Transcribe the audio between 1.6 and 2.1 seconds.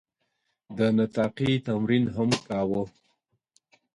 تمرین